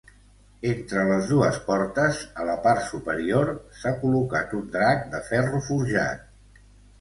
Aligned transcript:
Entre 0.67 1.01
les 1.09 1.27
dues 1.31 1.59
portes, 1.67 2.21
a 2.43 2.45
la 2.47 2.55
part 2.63 2.81
superior, 2.93 3.51
s'ha 3.83 3.93
col·locat 4.01 4.57
un 4.61 4.65
drac 4.79 5.05
de 5.13 5.21
ferro 5.29 5.63
forjat. 5.69 6.27